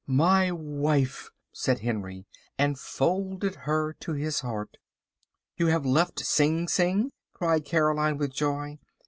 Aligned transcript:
"My 0.07 0.51
wife," 0.51 1.29
said 1.51 1.81
Henry, 1.81 2.25
and 2.57 2.79
folded 2.79 3.53
her 3.53 3.93
to 3.99 4.13
his 4.13 4.39
heart. 4.39 4.77
"You 5.57 5.67
have 5.67 5.85
left 5.85 6.21
Sing 6.25 6.67
Sing?" 6.67 7.11
cried 7.33 7.65
Caroline 7.65 8.17
with 8.17 8.33
joy. 8.33 8.79